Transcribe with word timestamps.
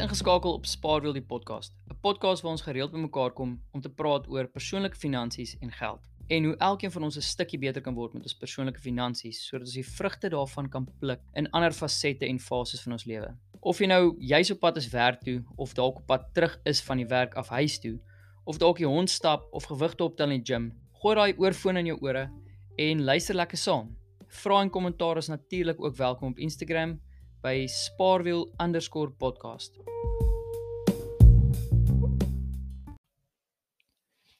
ingeskakel 0.00 0.54
op 0.56 0.64
Spaarwiel 0.66 1.12
die 1.12 1.22
podcast, 1.22 1.74
'n 1.90 1.98
podcast 2.00 2.42
waar 2.42 2.52
ons 2.52 2.62
gereeld 2.62 2.92
bymekaar 2.92 3.30
kom 3.30 3.60
om 3.72 3.80
te 3.80 3.88
praat 3.88 4.28
oor 4.28 4.46
persoonlike 4.48 4.96
finansies 4.96 5.56
en 5.60 5.72
geld 5.72 6.08
en 6.28 6.44
hoe 6.44 6.56
elkeen 6.56 6.90
van 6.90 7.02
ons 7.02 7.16
'n 7.16 7.20
stukkie 7.20 7.58
beter 7.58 7.82
kan 7.82 7.94
word 7.94 8.12
met 8.14 8.22
ons 8.22 8.34
persoonlike 8.34 8.80
finansies 8.80 9.46
sodat 9.46 9.66
ons 9.66 9.74
die 9.74 9.86
vrugte 9.86 10.28
daarvan 10.28 10.68
kan 10.68 10.88
pluk 10.98 11.20
in 11.34 11.50
ander 11.50 11.72
fasette 11.72 12.26
en 12.26 12.38
fases 12.38 12.82
van 12.82 12.92
ons 12.92 13.04
lewe. 13.04 13.36
Of 13.60 13.78
jy 13.78 13.86
nou 13.86 14.16
jy's 14.18 14.50
op 14.50 14.60
pad 14.60 14.76
is 14.76 14.88
werk 14.88 15.20
toe 15.20 15.44
of 15.56 15.74
dalk 15.74 15.96
op 15.96 16.06
pad 16.06 16.34
terug 16.34 16.60
is 16.64 16.80
van 16.80 16.96
die 16.96 17.06
werk 17.06 17.34
af 17.34 17.48
huis 17.48 17.78
toe 17.78 17.98
of 18.44 18.58
dalk 18.58 18.76
die 18.76 18.86
hond 18.86 19.10
stap 19.10 19.48
of 19.52 19.64
gewigte 19.64 20.04
optel 20.04 20.30
in 20.30 20.42
die 20.42 20.54
gym, 20.54 20.72
gooi 20.92 21.14
daai 21.14 21.34
oorfoon 21.36 21.76
in 21.76 21.86
jou 21.86 21.98
ore 22.00 22.30
en 22.76 23.04
luister 23.04 23.34
lekker 23.34 23.58
saam. 23.58 23.96
Vra 24.28 24.60
en 24.62 24.70
kommentaar 24.70 25.16
is 25.16 25.28
natuurlik 25.28 25.84
ook 25.84 25.96
welkom 25.96 26.30
op 26.30 26.38
Instagram 26.38 27.00
by 27.40 27.66
spaarwiel_podcast. 27.66 29.72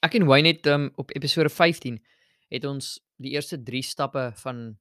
Ek 0.00 0.14
en 0.16 0.24
Wayne 0.28 0.48
het 0.48 0.66
um, 0.66 0.90
op 1.00 1.10
episode 1.16 1.48
15 1.48 2.00
het 2.48 2.64
ons 2.64 3.00
die 3.20 3.32
eerste 3.36 3.62
3 3.62 3.82
stappe 3.82 4.32
van 4.42 4.78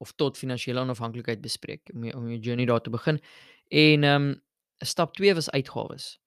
of 0.00 0.12
tot 0.16 0.38
finansiële 0.38 0.80
onafhanklikheid 0.80 1.40
bespreek 1.40 1.90
om 1.94 2.10
om 2.10 2.28
jou 2.30 2.40
journey 2.40 2.66
daar 2.66 2.82
te 2.82 2.90
begin. 2.90 3.20
En 3.68 4.04
ehm 4.04 4.22
um, 4.22 4.42
stap 4.78 5.14
2 5.14 5.34
was 5.34 5.50
uitgawes. 5.50 6.20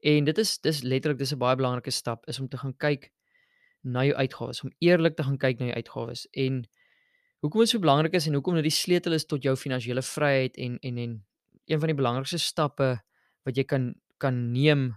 En 0.00 0.24
dit 0.24 0.38
is 0.38 0.60
dis 0.60 0.82
letterlik 0.82 1.18
dis 1.18 1.32
'n 1.32 1.38
baie 1.38 1.56
belangrike 1.56 1.90
stap 1.90 2.26
is 2.26 2.40
om 2.40 2.48
te 2.48 2.56
gaan 2.56 2.76
kyk 2.76 3.12
na 3.80 4.04
jou 4.04 4.16
uitgawes, 4.16 4.62
om 4.62 4.72
eerlik 4.78 5.16
te 5.16 5.22
gaan 5.22 5.38
kyk 5.38 5.58
na 5.58 5.64
jou 5.64 5.74
uitgawes 5.74 6.28
en 6.30 6.68
hoekom 7.42 7.64
dit 7.64 7.72
so 7.72 7.82
belangrik 7.82 8.14
is 8.18 8.28
en 8.28 8.38
hoekom 8.38 8.58
dit 8.60 8.68
die 8.68 8.74
sleutel 8.74 9.16
is 9.18 9.26
tot 9.28 9.42
jou 9.42 9.54
finansiële 9.58 10.04
vryheid 10.06 10.56
en 10.56 10.78
en 10.82 10.98
en 10.98 11.18
een 11.66 11.80
van 11.80 11.92
die 11.92 11.98
belangrikste 11.98 12.38
stappe 12.42 12.94
wat 13.46 13.58
jy 13.58 13.64
kan 13.64 13.92
kan 14.22 14.38
neem 14.52 14.92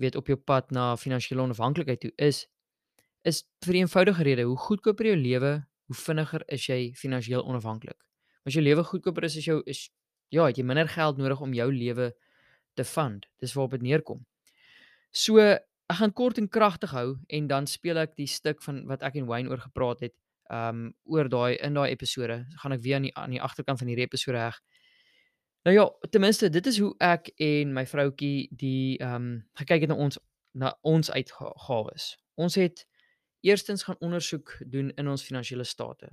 weet 0.00 0.16
op 0.16 0.30
jou 0.30 0.38
pad 0.38 0.70
na 0.70 0.92
finansiële 0.96 1.42
onafhanklikheid 1.42 2.00
toe 2.00 2.12
is 2.16 2.46
is 3.22 3.44
vir 3.66 3.74
'n 3.74 3.84
eenvoudige 3.86 4.22
rede 4.22 4.42
hoe 4.42 4.56
goedkoper 4.56 5.06
jou 5.06 5.16
lewe 5.16 5.52
hoe 5.86 5.96
vinniger 5.96 6.42
is 6.48 6.66
jy 6.66 6.92
finansiëel 6.94 7.44
onafhanklik 7.44 7.98
as 8.46 8.54
jou 8.54 8.64
lewe 8.64 8.84
goedkoper 8.84 9.24
is 9.24 9.36
as 9.36 9.44
jou 9.44 9.62
is 9.66 9.90
ja 10.32 10.46
het 10.48 10.58
jy 10.58 10.64
minder 10.64 10.88
geld 10.88 11.18
nodig 11.20 11.40
om 11.40 11.52
jou 11.54 11.68
lewe 11.72 12.12
te 12.74 12.84
fund. 12.84 13.28
Dis 13.40 13.52
waarop 13.52 13.76
dit 13.76 13.84
neerkom. 13.84 14.24
So 15.12 15.40
ek 15.42 15.98
gaan 15.98 16.14
kort 16.16 16.38
en 16.40 16.48
kragtig 16.48 16.94
hou 16.96 17.18
en 17.28 17.48
dan 17.50 17.66
speel 17.68 18.00
ek 18.00 18.14
die 18.16 18.28
stuk 18.30 18.62
van 18.64 18.84
wat 18.88 19.02
ek 19.04 19.18
en 19.20 19.28
Wayne 19.28 19.52
oor 19.52 19.60
gepraat 19.60 20.00
het 20.06 20.14
um 20.50 20.92
oor 21.04 21.28
daai 21.28 21.56
in 21.56 21.74
daai 21.74 21.90
episode 21.90 22.42
gaan 22.62 22.72
ek 22.72 22.82
weer 22.82 22.96
aan 22.96 23.08
die 23.08 23.14
aan 23.16 23.34
die 23.34 23.42
agterkant 23.42 23.78
van 23.78 23.88
hierdie 23.88 24.06
episode 24.06 24.38
reg. 24.38 24.60
Nou 25.62 25.76
ja, 25.76 25.86
ten 26.10 26.20
minste 26.20 26.50
dit 26.50 26.66
is 26.66 26.78
hoe 26.78 26.94
ek 26.98 27.30
en 27.38 27.72
my 27.72 27.86
vroutjie 27.86 28.48
die 28.50 28.98
um 29.04 29.44
gekyk 29.60 29.86
het 29.86 29.92
na 29.92 29.96
ons 29.96 30.18
na 30.52 30.74
ons 30.82 31.10
uitgawes. 31.10 32.16
Ons 32.34 32.58
het 32.60 32.86
eerstens 33.42 33.82
gaan 33.82 34.00
ondersoek 34.00 34.56
doen 34.66 34.90
in 34.90 35.08
ons 35.08 35.24
finansiële 35.24 35.64
state. 35.64 36.10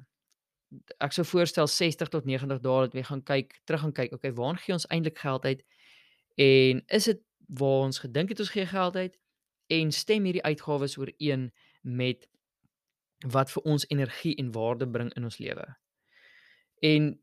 Ek 1.02 1.14
sou 1.14 1.26
voorstel 1.26 1.68
60 1.68 2.10
tot 2.14 2.26
90 2.26 2.62
dae 2.62 2.86
dat 2.86 2.96
jy 2.98 3.04
gaan 3.04 3.24
kyk, 3.26 3.56
terug 3.66 3.82
gaan 3.82 3.94
kyk, 3.94 4.14
okay, 4.14 4.32
waar 4.38 4.58
gee 4.58 4.74
ons 4.74 4.88
eintlik 4.90 5.18
geld 5.18 5.46
uit? 5.46 5.64
En 6.38 6.84
is 6.88 7.10
dit 7.10 7.22
waar 7.60 7.90
ons 7.90 8.00
gedink 8.00 8.30
het 8.30 8.40
ons 8.40 8.54
gee 8.54 8.66
geld 8.66 8.96
uit? 8.96 9.18
En 9.70 9.92
stem 9.92 10.26
hierdie 10.26 10.46
uitgawes 10.46 10.98
ooreen 10.98 11.50
met 11.82 12.28
wat 13.28 13.52
vir 13.52 13.64
ons 13.64 13.86
energie 13.90 14.36
en 14.40 14.52
waarde 14.52 14.88
bring 14.88 15.12
in 15.16 15.24
ons 15.24 15.38
lewe. 15.38 15.66
En 16.82 17.20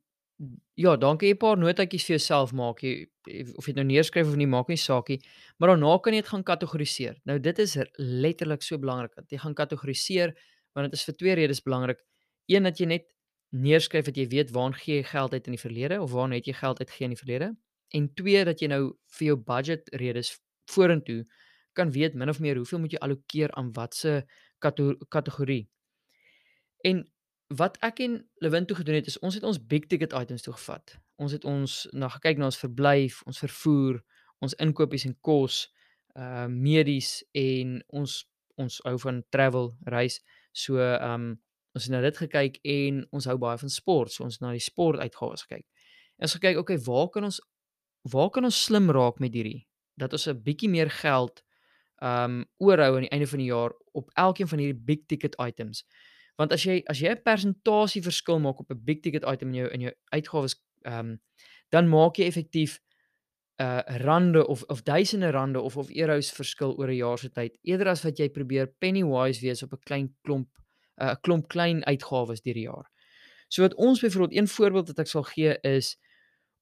ja, 0.75 0.97
dankie 0.97 1.33
'n 1.33 1.37
paar 1.37 1.57
notaatjies 1.57 2.05
vir 2.05 2.17
jouself 2.17 2.53
maak 2.53 2.83
jy 2.83 3.09
of 3.57 3.67
jy 3.67 3.73
nou 3.73 3.85
neerskryf 3.85 4.29
of 4.29 4.37
nie 4.37 4.47
maak 4.47 4.69
nie 4.69 4.77
saakie, 4.77 5.21
maar 5.59 5.69
daarna 5.69 5.99
kan 5.99 6.13
jy 6.13 6.21
dit 6.21 6.29
gaan 6.29 6.43
kategoriseer. 6.43 7.17
Nou 7.25 7.39
dit 7.39 7.59
is 7.59 7.77
letterlik 7.97 8.62
so 8.62 8.79
belangrik 8.79 9.15
dat 9.15 9.31
jy 9.31 9.39
gaan 9.39 9.55
kategoriseer 9.55 10.37
want 10.75 10.91
dit 10.91 10.93
is 10.93 11.05
vir 11.05 11.15
twee 11.15 11.35
redes 11.35 11.62
belangrik. 11.62 11.99
Een 12.47 12.62
dat 12.62 12.79
jy 12.79 12.87
net 12.87 13.05
neerskryf 13.51 14.05
dat 14.05 14.17
jy 14.17 14.27
weet 14.29 14.51
waar 14.51 14.73
gee 14.75 14.97
jy 14.97 15.03
geld 15.03 15.33
uit 15.33 15.47
in 15.47 15.53
die 15.53 15.61
verlede 15.61 16.03
of 16.03 16.11
waar 16.12 16.31
het 16.31 16.47
jy 16.47 16.53
geld 16.53 16.79
uitgegee 16.79 17.05
in 17.05 17.15
die 17.15 17.25
verlede? 17.25 17.56
En 17.95 18.15
twee 18.15 18.45
dat 18.45 18.61
jy 18.61 18.69
nou 18.69 18.97
vir 19.19 19.27
jou 19.27 19.37
budget 19.37 19.89
redes 19.95 20.39
vorentoe 20.71 21.25
kan 21.73 21.91
weet 21.91 22.15
min 22.15 22.29
of 22.29 22.41
meer 22.41 22.56
hoeveel 22.56 22.79
moet 22.79 22.93
jy 22.93 22.99
allokeer 22.99 23.53
aan 23.53 23.73
watse 23.73 24.27
kategorie. 25.09 25.69
En 26.87 27.03
wat 27.55 27.79
ek 27.87 28.01
en 28.05 28.19
Lewin 28.43 28.67
toe 28.67 28.77
gedoen 28.77 28.99
het 28.99 29.07
is 29.07 29.19
ons 29.19 29.35
het 29.35 29.45
ons 29.47 29.59
big 29.67 29.87
ticket 29.87 30.13
items 30.13 30.43
toe 30.43 30.55
gevat. 30.55 30.97
Ons 31.23 31.33
het 31.33 31.45
ons 31.45 31.75
na 31.93 32.09
gekyk 32.13 32.39
na 32.39 32.51
ons 32.51 32.59
verblyf, 32.59 33.23
ons 33.27 33.39
vervoer, 33.39 34.01
ons 34.45 34.55
inkopies 34.63 35.07
en 35.09 35.15
kos, 35.21 35.67
uh 36.17 36.47
medies 36.51 37.21
en 37.37 37.79
ons 37.89 38.17
ons 38.57 38.79
hou 38.89 38.97
van 39.03 39.21
travel, 39.31 39.75
reis. 39.93 40.21
So 40.53 40.81
um 40.81 41.35
ons 41.77 41.85
het 41.85 41.93
na 41.93 42.01
dit 42.01 42.19
gekyk 42.19 42.61
en 42.73 43.03
ons 43.13 43.27
hou 43.29 43.37
baie 43.39 43.59
van 43.61 43.73
sport, 43.73 44.13
so 44.13 44.25
ons 44.25 44.41
na 44.41 44.55
die 44.57 44.65
sport 44.65 45.03
uitgawes 45.03 45.45
gekyk. 45.45 45.67
En 46.17 46.25
ons 46.25 46.37
gekyk, 46.39 46.61
okay, 46.63 46.79
waar 46.87 47.11
kan 47.13 47.29
ons 47.29 47.41
waar 48.11 48.31
kan 48.31 48.47
ons 48.49 48.63
slim 48.65 48.91
raak 48.95 49.21
met 49.21 49.35
hierdie 49.35 49.67
dat 50.01 50.13
ons 50.13 50.29
'n 50.29 50.43
bietjie 50.43 50.71
meer 50.71 50.91
geld 50.91 51.43
um 52.03 52.45
oorhou 52.59 52.97
aan 52.97 53.07
die 53.09 53.15
einde 53.15 53.27
van 53.27 53.39
die 53.39 53.53
jaar 53.53 53.73
op 53.93 54.11
elkeen 54.15 54.49
van 54.49 54.59
hierdie 54.59 54.85
big 54.85 55.07
ticket 55.07 55.35
items. 55.41 55.85
Want 56.37 56.53
as 56.53 56.65
jy 56.65 56.83
as 56.87 57.01
jy 57.01 57.11
'n 57.11 57.23
persentasie 57.23 58.03
verskil 58.03 58.39
maak 58.39 58.61
op 58.61 58.71
'n 58.71 58.85
big 58.85 59.01
ticket 59.01 59.25
item 59.25 59.49
in 59.49 59.55
jou 59.55 59.69
in 59.69 59.81
jou 59.81 59.95
uitgawes, 60.13 60.55
ehm 60.85 60.99
um, 60.99 61.21
dan 61.71 61.89
maak 61.89 62.17
jy 62.17 62.27
effektief 62.27 62.81
uh 63.59 63.81
rande 64.05 64.47
of 64.47 64.63
of 64.69 64.83
duisende 64.83 65.31
rande 65.31 65.61
of 65.61 65.77
of 65.77 65.91
euros 65.91 66.33
verskil 66.33 66.77
oor 66.77 66.89
'n 66.89 66.97
jaar 66.97 67.19
se 67.19 67.31
tyd 67.31 67.57
eerder 67.63 67.89
as 67.89 68.05
wat 68.05 68.19
jy 68.19 68.29
probeer 68.29 68.67
penny 68.79 69.03
wise 69.03 69.41
wees 69.41 69.63
op 69.63 69.73
'n 69.73 69.81
klein 69.85 70.15
klomp 70.23 70.49
'n 71.01 71.05
uh, 71.05 71.15
klomp 71.23 71.49
klein 71.49 71.85
uitgawes 71.85 72.43
deur 72.43 72.55
die 72.55 72.69
jaar. 72.69 72.91
So 73.49 73.63
wat 73.63 73.75
ons 73.75 74.01
byvoorbeeld 74.01 74.39
een 74.39 74.49
voorbeeld 74.49 74.89
wat 74.89 74.99
ek 74.99 75.07
sal 75.07 75.23
gee 75.23 75.59
is 75.63 75.97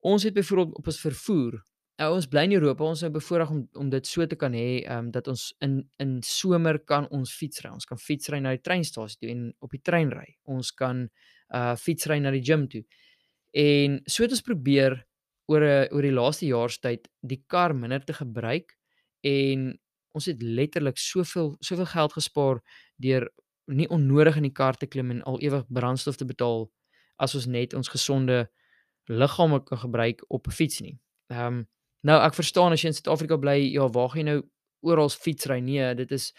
ons 0.01 0.23
het 0.23 0.35
byvoorbeeld 0.35 0.77
op 0.77 0.87
ons 0.87 1.01
vervoer 1.01 1.65
Nou 2.03 2.09
ons 2.16 2.27
bly 2.27 2.43
in 2.49 2.56
Europa, 2.56 2.82
ons 2.82 2.99
is 2.99 3.06
nou 3.06 3.12
bevoorreg 3.15 3.50
om 3.55 3.60
om 3.78 3.91
dit 3.91 4.09
so 4.10 4.27
te 4.27 4.37
kan 4.38 4.55
hê, 4.56 4.82
ehm 4.82 5.06
um, 5.06 5.10
dat 5.15 5.28
ons 5.31 5.44
in 5.62 5.77
in 6.03 6.16
somer 6.27 6.81
kan 6.91 7.06
ons 7.15 7.32
fietsry. 7.38 7.71
Ons 7.71 7.87
kan 7.87 7.99
fietsry 7.99 8.41
na 8.43 8.50
die 8.56 8.62
treinstasie 8.66 9.21
toe 9.21 9.31
en 9.31 9.44
op 9.62 9.71
die 9.71 9.82
trein 9.82 10.10
ry. 10.10 10.27
Ons 10.50 10.72
kan 10.75 11.05
uh 11.55 11.75
fietsry 11.78 12.19
na 12.19 12.32
die 12.34 12.43
gim 12.43 12.66
toe. 12.69 12.82
En 13.55 14.00
so 14.10 14.25
het 14.25 14.34
ons 14.34 14.43
probeer 14.43 15.05
oor 15.47 15.62
'n 15.62 15.88
oor 15.94 16.03
die 16.03 16.16
laaste 16.19 16.47
jaarstyd 16.47 17.09
die 17.22 17.44
kar 17.47 17.75
minder 17.75 18.00
te 18.05 18.12
gebruik 18.12 18.75
en 19.22 19.78
ons 20.15 20.26
het 20.26 20.43
letterlik 20.43 20.99
soveel 20.99 21.56
soveel 21.61 21.87
geld 21.87 22.12
gespaar 22.12 22.62
deur 22.97 23.28
nie 23.66 23.88
onnodig 23.88 24.37
in 24.37 24.43
die 24.49 24.53
kar 24.53 24.76
te 24.76 24.87
klim 24.87 25.11
en 25.11 25.22
al 25.22 25.41
ewig 25.41 25.65
brandstof 25.69 26.16
te 26.16 26.25
betaal 26.25 26.71
as 27.19 27.34
ons 27.34 27.47
net 27.47 27.75
ons 27.75 27.88
gesonde 27.88 28.49
liggame 29.09 29.62
kan 29.65 29.78
gebruik 29.78 30.25
op 30.28 30.47
'n 30.49 30.50
fiets 30.50 30.81
nie. 30.81 30.99
Ehm 31.31 31.47
um, 31.47 31.66
Nou 32.04 32.19
ek 32.20 32.37
verstaan 32.37 32.75
as 32.76 32.82
jy 32.84 32.92
in 32.92 32.97
Suid-Afrika 32.98 33.38
bly, 33.41 33.56
ja, 33.72 33.87
waar 33.92 34.10
gaan 34.12 34.20
jy 34.20 34.26
nou 34.28 34.41
oral 34.84 35.09
fietsry? 35.09 35.60
Nee, 35.65 35.94
dit 35.97 36.10
is 36.12 36.32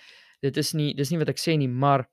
dit 0.45 0.57
is 0.61 0.73
nie 0.77 0.91
dis 0.93 1.09
nie 1.09 1.17
wat 1.17 1.31
ek 1.31 1.41
sê 1.41 1.55
nie, 1.57 1.69
maar 1.69 2.05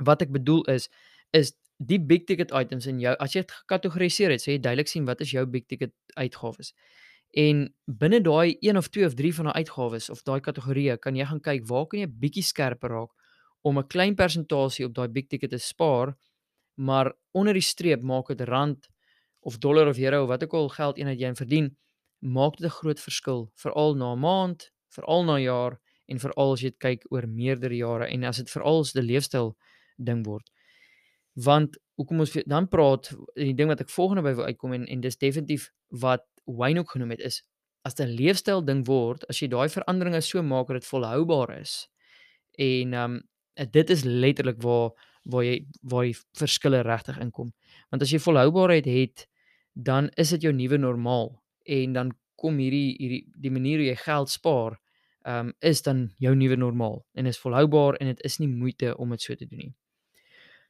wat 0.00 0.24
ek 0.24 0.32
bedoel 0.32 0.64
is 0.72 0.88
is 1.36 1.52
die 1.82 1.98
big 1.98 2.24
ticket 2.28 2.52
items 2.56 2.86
in 2.88 3.00
jou 3.02 3.12
as 3.20 3.34
jy 3.36 3.42
dit 3.42 3.52
gekategoriseer 3.58 4.32
het, 4.32 4.44
sê 4.44 4.56
jy 4.56 4.62
duidelik 4.64 4.88
sien 4.88 5.08
wat 5.08 5.20
is 5.20 5.34
jou 5.34 5.44
big 5.46 5.66
ticket 5.68 5.92
uitgawes. 6.16 6.72
En 7.36 7.66
binne 7.88 8.20
daai 8.24 8.56
1 8.60 8.80
of 8.80 8.88
2 8.92 9.06
of 9.08 9.16
3 9.20 9.34
van 9.38 9.50
daai 9.50 9.64
uitgawes 9.64 10.08
of 10.12 10.24
daai 10.24 10.40
kategorieë 10.44 10.98
kan 11.00 11.16
jy 11.16 11.28
gaan 11.28 11.40
kyk 11.44 11.68
waar 11.68 11.86
kan 11.90 12.04
jy 12.04 12.08
bietjie 12.24 12.44
skerper 12.44 12.92
raak 12.92 13.12
om 13.62 13.78
'n 13.78 13.88
klein 13.88 14.16
persentasie 14.16 14.86
op 14.86 14.94
daai 14.94 15.08
big 15.08 15.28
ticket 15.28 15.50
te 15.50 15.58
spaar, 15.58 16.16
maar 16.76 17.12
onder 17.32 17.52
die 17.54 17.62
streep 17.62 18.02
maak 18.02 18.28
dit 18.28 18.40
rand 18.48 18.88
of 19.40 19.58
dollar 19.58 19.88
of 19.88 19.98
euro 19.98 20.22
of 20.22 20.28
wat 20.28 20.42
ook 20.44 20.54
al 20.54 20.68
geld 20.68 20.98
eenheid 20.98 21.20
jy 21.20 21.34
verdien 21.34 21.76
maak 22.22 22.56
dit 22.56 22.66
'n 22.66 22.78
groot 22.80 23.00
verskil 23.00 23.50
veral 23.54 23.94
na 23.94 24.12
'n 24.14 24.18
maand, 24.18 24.70
veral 24.88 25.24
na 25.24 25.36
'n 25.36 25.42
jaar 25.42 25.80
en 26.06 26.18
veral 26.18 26.52
as 26.52 26.60
jy 26.60 26.70
dit 26.70 26.78
kyk 26.78 27.04
oor 27.10 27.26
meerdere 27.26 27.76
jare 27.76 28.06
en 28.08 28.24
as 28.24 28.36
dit 28.36 28.50
veral 28.50 28.80
as 28.80 28.94
'n 28.94 29.02
leefstyl 29.02 29.56
ding 29.98 30.24
word. 30.24 30.50
Want 31.34 31.78
hoekom 31.96 32.20
ons 32.20 32.32
dan 32.46 32.68
praat 32.68 33.14
die 33.34 33.54
ding 33.54 33.68
wat 33.68 33.80
ek 33.80 33.90
volgende 33.90 34.22
by 34.22 34.34
wil 34.34 34.44
uitkom 34.44 34.72
en 34.72 34.86
en 34.86 35.00
dis 35.00 35.16
definitief 35.16 35.70
wat 35.88 36.24
Wayne 36.44 36.80
ook 36.80 36.90
genoem 36.90 37.10
het 37.10 37.20
is 37.20 37.42
as 37.84 37.94
'n 37.98 38.14
leefstyl 38.14 38.64
ding 38.64 38.84
word, 38.86 39.24
as 39.28 39.40
jy 39.40 39.48
daai 39.48 39.68
veranderinge 39.68 40.20
so 40.22 40.42
maak 40.42 40.66
dat 40.68 40.80
dit 40.80 40.86
volhoubaar 40.86 41.60
is. 41.60 41.88
En 42.58 42.94
ehm 42.94 43.12
um, 43.12 43.22
dit 43.70 43.90
is 43.90 44.04
letterlik 44.04 44.62
waar 44.62 44.90
waar 45.24 45.44
jy 45.44 45.66
waar 45.82 46.04
die 46.04 46.16
verskille 46.38 46.82
regtig 46.82 47.18
inkom. 47.18 47.52
Want 47.90 48.02
as 48.02 48.10
jy 48.10 48.18
volhoubaarheid 48.18 48.84
het, 48.84 49.28
dan 49.72 50.10
is 50.16 50.30
dit 50.30 50.42
jou 50.42 50.52
nuwe 50.52 50.78
normaal 50.78 51.41
en 51.64 51.92
dan 51.92 52.12
kom 52.34 52.58
hierdie 52.58 52.96
hierdie 52.98 53.22
die 53.34 53.50
manier 53.50 53.82
hoe 53.82 53.90
jy 53.90 53.98
geld 54.04 54.30
spaar, 54.30 54.78
ehm 55.26 55.52
um, 55.52 55.54
is 55.60 55.82
dan 55.82 56.10
jou 56.18 56.34
nuwe 56.34 56.56
normaal 56.56 57.00
en 57.14 57.26
is 57.26 57.38
volhoubaar 57.38 57.94
en 58.00 58.10
dit 58.10 58.20
is 58.26 58.38
nie 58.38 58.48
moeite 58.48 58.96
om 58.96 59.10
dit 59.14 59.22
so 59.22 59.34
te 59.34 59.46
doen 59.46 59.58
nie. 59.58 59.72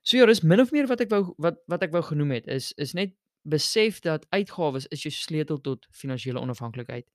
So 0.02 0.16
ja, 0.18 0.26
dis 0.26 0.42
min 0.42 0.60
of 0.60 0.72
meer 0.72 0.88
wat 0.90 1.00
ek 1.00 1.10
wou 1.10 1.34
wat 1.38 1.60
wat 1.70 1.82
ek 1.86 1.92
wou 1.94 2.02
genoem 2.02 2.36
het 2.36 2.48
is 2.50 2.72
is 2.76 2.92
net 2.98 3.14
besef 3.42 4.00
dat 4.00 4.26
uitgawes 4.30 4.86
is 4.94 5.02
jou 5.06 5.12
sleutel 5.14 5.60
tot 5.60 5.86
finansiële 5.90 6.40
onafhanklikheid 6.40 7.06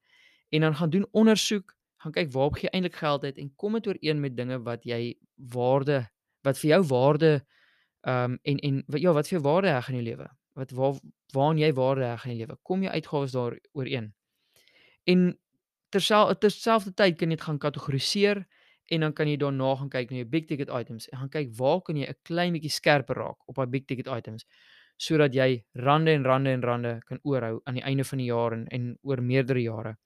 en 0.49 0.61
dan 0.61 0.75
gaan 0.75 0.89
doen 0.89 1.07
ondersoek, 1.11 1.75
gaan 2.03 2.15
kyk 2.15 2.31
waarop 2.31 2.57
jy 2.61 2.71
eintlik 2.71 2.95
geld 2.95 3.21
het 3.27 3.37
en 3.37 3.51
kom 3.55 3.77
dit 3.77 3.87
ooreen 3.87 4.19
met 4.19 4.35
dinge 4.37 4.59
wat 4.63 4.83
jy 4.87 5.17
waarde 5.53 6.05
wat 6.47 6.59
vir 6.63 6.69
jou 6.77 6.83
waarde 6.89 7.31
ehm 8.07 8.33
um, 8.33 8.39
en 8.43 8.59
en 8.63 8.83
ja, 8.95 9.13
wat 9.13 9.27
vir 9.27 9.39
jou 9.39 9.45
waarde 9.45 9.73
heg 9.73 9.89
in 9.89 9.99
jou 9.99 10.03
lewe. 10.09 10.27
Wat 10.57 10.71
waar 10.73 10.95
waaraan 11.35 11.59
jy 11.61 11.73
waarde 11.75 12.05
heg 12.07 12.23
in 12.25 12.31
jou 12.33 12.39
lewe. 12.45 12.57
Kom 12.63 12.85
jou 12.85 12.93
uitgawes 12.93 13.33
daar 13.35 13.57
ooreen. 13.77 14.13
En 15.05 15.27
terselfdertyd 15.93 17.17
kan 17.17 17.29
jy 17.29 17.35
dit 17.35 17.45
gaan 17.45 17.59
kategoriseer 17.61 18.41
en 18.91 19.03
dan 19.03 19.13
kan 19.13 19.27
jy 19.27 19.37
daarna 19.39 19.75
gaan 19.75 19.91
kyk 19.91 20.11
na 20.11 20.21
jou 20.21 20.29
big 20.31 20.47
ticket 20.47 20.71
items 20.71 21.07
en 21.11 21.21
gaan 21.21 21.31
kyk 21.31 21.53
waar 21.59 21.81
kan 21.83 21.97
jy 21.99 22.07
'n 22.07 22.19
klein 22.23 22.53
bietjie 22.53 22.71
skerper 22.71 23.15
raak 23.15 23.37
op 23.47 23.55
daai 23.55 23.67
big 23.67 23.85
ticket 23.85 24.07
items 24.07 24.45
sodat 24.97 25.33
jy 25.33 25.63
rande 25.73 26.11
en 26.11 26.23
rande 26.25 26.49
en 26.49 26.63
rande 26.63 26.99
kan 27.05 27.19
oorhou 27.23 27.61
aan 27.65 27.75
die 27.77 27.83
einde 27.83 28.03
van 28.03 28.17
die 28.17 28.27
jaar 28.27 28.53
en 28.53 28.67
en 28.67 28.97
oor 29.03 29.21
meerdere 29.21 29.61
jare. 29.61 29.97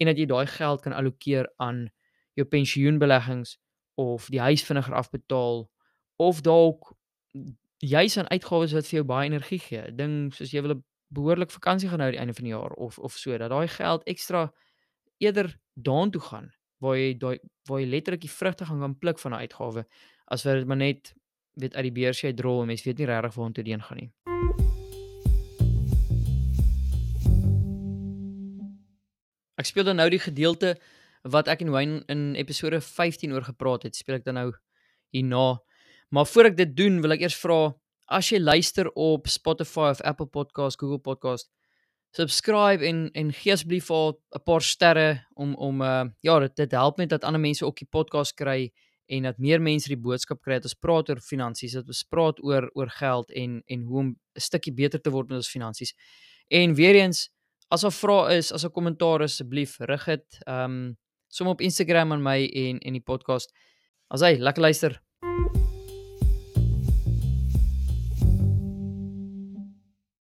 En 0.00 0.06
dat 0.06 0.18
jy 0.18 0.26
daai 0.26 0.46
geld 0.46 0.80
kan 0.82 0.92
allokeer 0.92 1.48
aan 1.56 1.90
jou 2.34 2.46
pensioenbeleggings 2.46 3.58
of 3.94 4.28
die 4.32 4.40
huis 4.40 4.64
vinniger 4.64 4.94
afbetaal 4.94 5.68
of 6.16 6.40
dalk 6.40 6.96
jy's 7.78 8.16
aan 8.18 8.30
uitgawes 8.30 8.72
wat 8.72 8.86
vir 8.86 9.00
jou 9.00 9.04
baie 9.04 9.28
energie 9.28 9.58
gee. 9.58 9.82
Ding 9.92 10.32
soos 10.34 10.52
jy 10.52 10.62
wil 10.62 10.74
'n 10.76 10.84
behoorlik 11.14 11.50
vakansie 11.50 11.88
gaan 11.88 12.00
hou 12.00 12.08
aan 12.08 12.16
die 12.16 12.20
einde 12.20 12.34
van 12.34 12.44
die 12.44 12.54
jaar 12.54 12.72
of 12.72 12.98
of 12.98 13.16
so 13.16 13.38
dat 13.38 13.50
daai 13.50 13.68
geld 13.68 14.02
ekstra 14.04 14.52
eerder 15.18 15.58
daartoe 15.74 16.20
gaan 16.20 16.52
waar 16.78 16.96
jy 16.96 17.14
daai 17.18 17.38
waar 17.68 17.80
jy 17.80 17.86
letterlik 17.86 18.20
die 18.20 18.30
vrugte 18.30 18.66
gaan 18.66 18.80
kan 18.80 18.98
pluk 18.98 19.18
van 19.18 19.32
'n 19.32 19.42
uitgawe 19.44 19.84
as 20.26 20.44
wat 20.44 20.54
dit 20.54 20.66
maar 20.66 20.76
net 20.76 21.14
weet 21.54 21.74
uit 21.74 21.82
die 21.82 21.92
beurs 21.92 22.24
uit 22.24 22.40
rol 22.40 22.60
en 22.60 22.66
mens 22.66 22.82
weet 22.82 22.98
nie 22.98 23.06
regtig 23.06 23.34
waar 23.34 23.46
om 23.46 23.52
toe 23.52 23.64
heen 23.64 23.82
gaan 23.82 23.98
nie. 23.98 24.10
Ek 29.54 29.66
speel 29.66 29.84
dan 29.84 29.96
nou 29.96 30.08
die 30.10 30.18
gedeelte 30.18 30.74
wat 31.22 31.48
ek 31.48 31.62
en 31.64 31.70
Wayne 31.70 32.02
in 32.12 32.34
episode 32.34 32.80
15 32.80 33.32
oor 33.32 33.44
gepraat 33.46 33.82
het, 33.82 33.96
speel 33.96 34.16
ek 34.16 34.24
dan 34.24 34.34
nou 34.34 34.52
hierna. 35.14 35.62
Maar 36.14 36.26
voor 36.26 36.44
ek 36.44 36.56
dit 36.56 36.76
doen, 36.78 37.00
wil 37.02 37.10
ek 37.10 37.24
eers 37.24 37.36
vra 37.42 37.72
as 38.14 38.28
jy 38.30 38.38
luister 38.38 38.86
op 39.00 39.26
Spotify 39.26 39.88
of 39.90 40.02
Apple 40.06 40.28
Podcast, 40.30 40.78
Google 40.78 41.00
Podcast, 41.02 41.48
subscribe 42.14 42.86
en 42.86 43.08
en 43.18 43.32
gee 43.34 43.50
asseblief 43.50 43.88
al 43.90 44.12
'n 44.38 44.42
paar 44.46 44.62
sterre 44.62 45.08
om 45.34 45.56
om 45.58 45.82
uh 45.82 46.04
ja, 46.22 46.38
dit 46.38 46.54
dit 46.56 46.70
help 46.70 47.00
net 47.02 47.10
dat 47.10 47.24
ander 47.24 47.40
mense 47.40 47.66
ook 47.66 47.82
die 47.82 47.90
podcast 47.90 48.34
kry 48.38 48.70
en 49.10 49.22
dat 49.26 49.38
meer 49.38 49.60
mense 49.60 49.88
die 49.90 49.98
boodskap 49.98 50.38
kry 50.42 50.60
dat 50.60 50.70
ons 50.70 50.78
praat 50.78 51.10
oor 51.10 51.20
finansies, 51.20 51.72
dat 51.72 51.86
ons 51.86 52.04
praat 52.04 52.38
oor 52.44 52.70
oor 52.74 52.90
geld 52.90 53.30
en 53.30 53.62
en 53.66 53.82
hoe 53.82 53.98
om 53.98 54.08
'n 54.08 54.40
stukkie 54.40 54.74
beter 54.74 55.00
te 55.00 55.10
word 55.10 55.28
met 55.28 55.36
ons 55.36 55.50
finansies. 55.50 55.94
En 56.48 56.74
weer 56.74 56.94
eens, 56.94 57.30
as 57.70 57.80
daar 57.80 57.92
vrae 57.92 58.36
is, 58.38 58.52
as 58.52 58.64
'n 58.64 58.70
kommentaar 58.70 59.22
asseblief 59.22 59.80
rig 59.80 60.04
dit 60.04 60.38
ehm 60.46 60.70
um, 60.70 60.96
som 61.28 61.46
op 61.48 61.60
Instagram 61.60 62.12
aan 62.12 62.22
my 62.22 62.46
en 62.46 62.78
en 62.78 62.92
die 62.92 63.02
podcast. 63.02 63.50
As 64.08 64.20
hy 64.20 64.36
lekker 64.38 64.62
luister. 64.62 65.02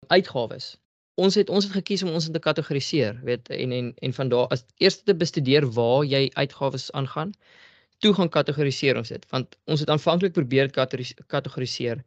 Uitgawes 0.09 0.75
ons 1.19 1.35
het 1.39 1.49
ons 1.53 1.67
het 1.67 1.75
gekies 1.75 2.03
om 2.05 2.13
ons 2.15 2.27
in 2.29 2.35
te 2.35 2.41
kategoriseer, 2.43 3.19
weet 3.27 3.49
en 3.55 3.73
en 3.75 3.91
en 4.07 4.15
van 4.19 4.31
daar 4.33 4.47
as 4.55 4.63
eers 4.83 5.01
te 5.03 5.15
bestudeer 5.23 5.67
waar 5.77 6.05
jy 6.07 6.23
uitgawes 6.39 6.87
aangaan, 6.99 7.33
toe 8.03 8.13
gaan 8.15 8.31
kategoriseer 8.35 8.99
ons 9.01 9.11
dit, 9.13 9.25
want 9.33 9.57
ons 9.73 9.83
het 9.83 9.91
aanvanklik 9.95 10.35
probeer 10.37 10.71
kategoriseer 10.71 12.03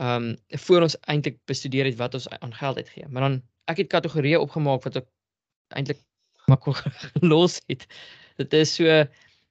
ehm 0.00 0.28
um, 0.28 0.60
voor 0.66 0.86
ons 0.88 0.96
eintlik 1.12 1.36
bestudeer 1.50 1.84
het 1.90 1.98
wat 1.98 2.14
ons 2.16 2.28
aan 2.38 2.54
geld 2.56 2.78
uitgee. 2.80 3.08
Maar 3.08 3.26
dan 3.26 3.34
ek 3.68 3.82
het 3.82 3.90
kategorieë 3.92 4.38
opgemaak 4.40 4.86
wat 4.88 4.96
ek 5.02 5.08
eintlik 5.76 6.00
kon 6.64 6.76
los 7.32 7.58
het. 7.68 7.84
Dit 8.40 8.56
is 8.56 8.72
so 8.78 9.04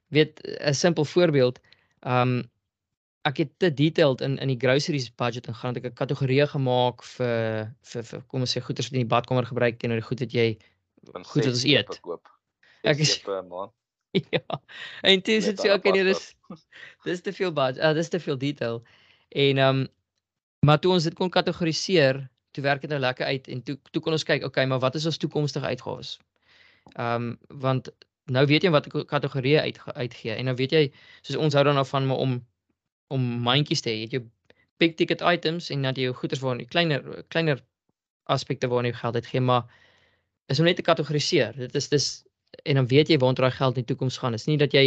weet 0.09 0.41
'n 0.43 0.73
simpel 0.73 1.05
voorbeeld. 1.05 1.61
Ehm 1.99 2.37
um, 2.37 2.50
ek 3.27 3.37
het 3.37 3.51
te 3.61 3.69
detailed 3.73 4.21
in 4.25 4.37
in 4.41 4.49
die 4.53 4.59
groceries 4.59 5.09
budget 5.21 5.47
ingaan 5.47 5.73
dat 5.73 5.83
ek 5.83 5.91
'n 5.91 5.99
kategorie 6.01 6.47
gemaak 6.47 7.03
vir 7.03 7.73
vir 7.91 8.03
vir 8.03 8.21
kom 8.27 8.41
ons 8.41 8.55
sê 8.57 8.61
goeder 8.61 8.83
wat 8.83 8.93
in 8.93 9.03
die 9.03 9.13
badkamer 9.13 9.45
gebruik 9.45 9.79
teenoor 9.79 10.01
die 10.01 10.09
goed 10.09 10.19
wat 10.19 10.33
jy 10.33 10.57
goed 11.05 11.45
wat 11.45 11.53
ons 11.53 11.63
eet. 11.65 12.01
Ek 12.83 12.99
is 12.99 13.19
per 13.19 13.43
maand. 13.43 13.71
Ja. 14.35 14.59
En 15.01 15.21
dit 15.21 15.27
is 15.27 15.45
so 15.45 15.73
okay, 15.73 15.91
nee, 15.91 16.03
dis 16.03 16.35
dis 17.07 17.21
te 17.21 17.33
veel 17.33 17.53
budget. 17.53 17.83
Uh, 17.83 17.93
dis 17.93 18.09
te 18.09 18.19
veel 18.19 18.37
detail. 18.37 18.83
En 19.29 19.57
ehm 19.57 19.81
um, 19.81 19.87
maar 20.65 20.79
toe 20.79 20.91
ons 20.91 21.03
dit 21.03 21.13
kon 21.13 21.29
kategoriseer, 21.29 22.29
toe 22.51 22.63
werk 22.63 22.81
dit 22.81 22.89
nou 22.89 22.99
lekker 22.99 23.25
uit 23.25 23.47
en 23.47 23.63
toe 23.63 23.79
toe 23.91 24.01
kon 24.01 24.13
ons 24.13 24.23
kyk, 24.23 24.43
okay, 24.43 24.65
maar 24.65 24.79
wat 24.79 24.95
is 24.95 25.05
ons 25.05 25.17
toekomstige 25.17 25.65
uitgawes? 25.65 26.19
Ehm 26.97 27.15
um, 27.31 27.37
want 27.47 27.89
nou 28.25 28.45
weet 28.45 28.63
jy 28.63 28.69
wat 28.69 28.87
kategorieë 28.87 29.61
uit 29.61 29.79
uitgee 29.95 30.35
en 30.35 30.45
nou 30.45 30.55
weet 30.55 30.71
jy 30.71 30.83
soos 31.21 31.37
ons 31.37 31.53
hou 31.53 31.63
dan 31.63 31.77
af 31.77 31.89
van 31.89 32.11
om 32.11 32.39
om 33.11 33.27
mandjies 33.45 33.83
te 33.83 33.91
hê. 33.91 34.01
Jy 34.01 34.07
het 34.07 34.15
jou 34.17 34.23
big 34.81 34.95
ticket 34.99 35.21
items 35.21 35.69
en 35.73 35.85
dan 35.85 35.99
jou 35.99 36.13
goederes 36.17 36.41
waar 36.43 36.59
jy 36.59 36.67
kleiner 36.71 37.23
kleiner 37.33 37.61
aspekte 38.31 38.69
waar 38.71 38.87
jy 38.87 38.93
geld 38.97 39.19
uitgee, 39.19 39.41
maar 39.41 39.67
is 40.51 40.59
om 40.59 40.65
net 40.65 40.79
te 40.79 40.85
kategoriseer. 40.85 41.57
Dit 41.57 41.75
is 41.75 41.89
dis 41.91 42.07
en 42.67 42.79
dan 42.81 42.87
weet 42.91 43.09
jy 43.09 43.17
waar 43.21 43.35
daai 43.37 43.51
geld 43.51 43.77
in 43.77 43.85
die 43.85 43.91
toekoms 43.93 44.17
gaan. 44.21 44.35
Dit 44.35 44.43
is 44.43 44.49
nie 44.49 44.59
dat 44.61 44.73
jy 44.75 44.85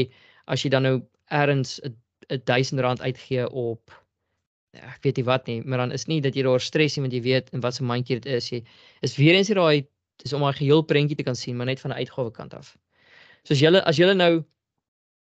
as 0.51 0.65
jy 0.65 0.71
dan 0.75 0.85
nou 0.89 0.97
ergens 1.33 1.81
'n 1.85 2.41
1000 2.45 2.81
rand 2.81 3.01
uitgee 3.01 3.49
op 3.51 3.93
ek 4.75 5.03
weet 5.03 5.17
nie 5.17 5.25
wat 5.25 5.47
nie, 5.47 5.63
maar 5.63 5.79
dan 5.79 5.93
is 5.93 6.07
nie 6.07 6.21
dat 6.21 6.35
jy 6.35 6.43
daar 6.43 6.61
stres 6.61 6.97
nie 6.97 7.05
want 7.05 7.15
jy 7.15 7.23
weet 7.23 7.51
in 7.55 7.61
watter 7.61 7.85
mandjie 7.85 8.19
dit 8.21 8.27
is. 8.27 8.51
Jy 8.51 8.65
is 9.03 9.17
weer 9.17 9.35
eens 9.35 9.49
hier 9.49 9.61
daai 9.61 9.87
dis 10.23 10.33
om 10.33 10.45
'n 10.45 10.53
geheel 10.53 10.83
prentjie 10.83 11.17
te 11.17 11.23
kan 11.23 11.37
sien, 11.37 11.57
maar 11.57 11.67
net 11.67 11.81
van 11.81 11.91
'n 11.91 11.99
uitgawe 11.99 12.31
kant 12.31 12.55
af. 12.55 12.77
Soos 13.45 13.61
julle 13.61 13.85
as 13.85 13.97
julle 13.97 14.15
nou 14.15 14.45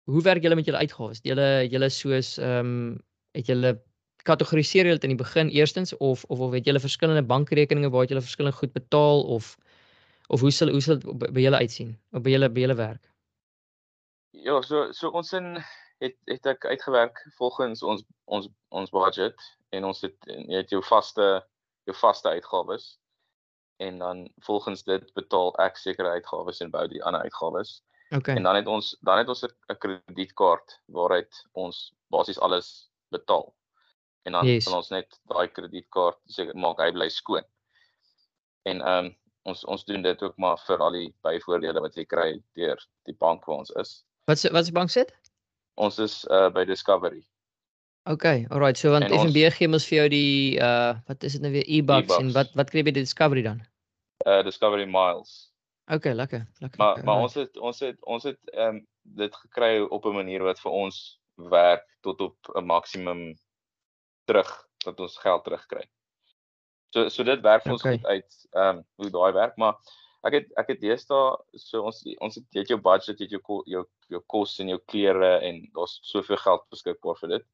hoe 0.09 0.21
werk 0.21 0.43
julle 0.43 0.55
met 0.55 0.65
julle 0.65 0.81
uitgawes? 0.81 1.21
Julle 1.23 1.67
julle 1.69 1.89
soos 1.89 2.37
ehm 2.37 2.73
um, 2.73 2.99
het 3.37 3.47
julle 3.47 3.77
kategoriseer 4.27 4.85
julle 4.85 4.99
dit 4.99 5.07
in 5.07 5.15
die 5.15 5.23
begin 5.23 5.49
eerstens 5.49 5.93
of 5.97 6.23
of 6.23 6.39
of 6.39 6.51
het 6.53 6.65
julle 6.65 6.79
verskillende 6.79 7.23
bankrekeninge 7.23 7.89
waar 7.89 8.05
julle 8.05 8.21
verskillende 8.21 8.57
goed 8.57 8.73
betaal 8.73 9.23
of 9.23 9.55
of 10.27 10.39
hoe 10.39 10.51
sal 10.51 10.69
hoe 10.69 10.81
sal 10.81 10.99
by 11.13 11.41
julle 11.41 11.61
uitsien 11.63 11.95
of 12.11 12.21
by 12.25 12.35
julle 12.35 12.49
by 12.49 12.65
julle 12.65 12.77
werk? 12.79 13.03
Ja, 14.31 14.61
so 14.61 14.91
so 14.91 15.09
ons 15.09 15.33
in 15.33 15.57
het 16.01 16.17
het 16.25 16.45
ek 16.45 16.65
uitgewerk 16.65 17.19
volgens 17.37 17.83
ons 17.83 18.03
ons 18.25 18.49
ons 18.69 18.89
budget 18.89 19.47
en 19.69 19.85
ons 19.85 20.01
het 20.01 20.17
jy 20.27 20.57
het 20.57 20.73
jou 20.73 20.81
vaste 20.83 21.27
jou 21.89 21.97
vaste 21.97 22.29
uitgawes 22.29 22.97
en 23.81 23.97
dan 23.97 24.29
volgens 24.45 24.83
dit 24.83 25.13
betaal 25.13 25.55
ek 25.59 25.77
sekere 25.77 26.13
uitgawes 26.17 26.61
en 26.61 26.69
bou 26.73 26.83
die 26.87 27.01
ander 27.03 27.21
uitgawes. 27.25 27.81
Okay. 28.11 28.35
En 28.35 28.43
dan 28.43 28.55
het 28.55 28.67
ons 28.67 28.97
dan 29.01 29.17
het 29.17 29.27
ons 29.27 29.43
'n 29.43 29.77
kredietkaart 29.77 30.81
waaruit 30.85 31.47
ons 31.51 31.93
basies 32.07 32.39
alles 32.39 32.91
betaal. 33.09 33.55
En 34.23 34.31
dan 34.31 34.45
yes. 34.45 34.67
ons 34.67 34.89
net 34.89 35.19
daai 35.31 35.47
kredietkaart 35.47 36.19
seker 36.25 36.55
maak 36.55 36.79
hy 36.83 36.91
bly 36.91 37.09
skoon. 37.09 37.45
En 38.63 38.81
ehm 38.81 39.05
um, 39.05 39.17
ons 39.43 39.65
ons 39.65 39.85
doen 39.85 40.01
dit 40.01 40.23
ook 40.23 40.37
maar 40.37 40.57
vir 40.67 40.77
al 40.77 40.91
die 40.91 41.09
byvoordele 41.25 41.81
wat 41.81 41.95
jy 41.95 42.05
kry 42.05 42.43
deur 42.53 42.87
die 43.09 43.15
bank 43.17 43.45
waar 43.45 43.63
ons 43.63 43.71
is. 43.81 44.03
Wat 44.29 44.39
se 44.39 44.51
wat 44.53 44.65
se 44.65 44.71
bank 44.71 44.89
sit? 44.89 45.13
Ons 45.75 45.99
is 45.99 46.25
uh 46.29 46.49
by 46.49 46.65
Discovery. 46.65 47.25
Okay, 48.09 48.45
alright. 48.49 48.77
So 48.77 48.91
want 48.91 49.09
FNB 49.09 49.49
gee 49.53 49.67
mos 49.67 49.87
vir 49.87 49.97
jou 49.97 50.09
die 50.09 50.59
uh 50.59 50.93
wat 51.07 51.23
is 51.23 51.33
dit 51.33 51.41
nou 51.41 51.51
weer 51.51 51.65
e-bucks 51.67 52.17
e 52.17 52.19
en 52.19 52.31
wat 52.33 52.53
wat 52.53 52.69
kry 52.69 52.83
jy 52.83 52.89
by 52.91 52.91
Discovery 52.91 53.41
dan? 53.41 53.63
Uh 54.25 54.43
Discovery 54.43 54.85
Miles. 54.85 55.50
Okay, 55.85 56.13
lekker, 56.13 56.47
lekker. 56.59 56.77
Maar 56.77 56.91
okay, 56.91 57.03
maar 57.03 57.21
ons 57.21 57.33
het 57.33 57.57
ons 57.57 57.79
het 57.79 58.05
ons 58.05 58.23
het 58.23 58.39
ehm 58.53 58.75
um, 58.75 58.87
dit 59.01 59.35
gekry 59.35 59.79
op 59.81 60.05
'n 60.05 60.13
manier 60.13 60.43
wat 60.43 60.59
vir 60.59 60.71
ons 60.71 61.19
werk 61.35 61.87
tot 62.01 62.21
op 62.21 62.37
'n 62.55 62.65
maksimum 62.65 63.39
terug 64.25 64.51
dat 64.85 64.99
ons 64.99 65.17
geld 65.17 65.43
terugkry. 65.43 65.89
So 66.93 67.09
so 67.09 67.23
dit 67.23 67.41
werk 67.41 67.63
vir 67.63 67.71
ons 67.71 67.81
okay. 67.81 67.97
goed 67.97 68.05
uit 68.05 68.47
ehm 68.51 68.77
um, 68.77 68.85
hoe 68.95 69.09
daai 69.09 69.33
werk, 69.33 69.57
maar 69.57 69.75
ek 70.21 70.33
het 70.33 70.51
ek 70.55 70.67
het 70.67 70.81
deesdae 70.81 71.37
so 71.55 71.81
ons 71.81 72.03
ons 72.19 72.35
het 72.35 72.45
jy 72.51 72.59
het 72.59 72.69
jou 72.69 72.81
budget, 72.81 73.19
jy 73.19 73.25
het 73.25 73.31
jou 73.31 73.63
jou 73.65 73.85
jou 74.07 74.21
kos 74.27 74.59
en 74.59 74.69
jou 74.69 74.79
klere 74.85 75.39
en 75.39 75.63
daar's 75.73 75.99
soveel 76.01 76.37
geld 76.37 76.69
beskikbaar 76.69 77.17
vir 77.23 77.29
dit. 77.29 77.47